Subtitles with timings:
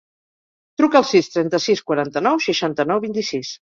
[0.81, 3.53] Truca al sis, trenta-sis, quaranta-nou, seixanta-nou, vint-i-sis.